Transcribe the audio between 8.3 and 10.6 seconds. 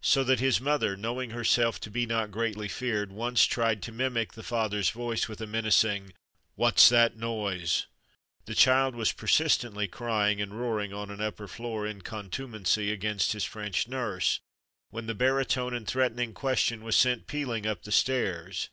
The child was persistently crying and